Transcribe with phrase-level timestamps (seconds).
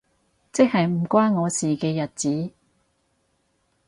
[0.51, 2.51] 即係唔關我事嘅日子